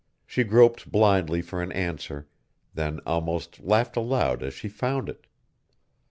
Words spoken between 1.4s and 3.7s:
for an answer, then almost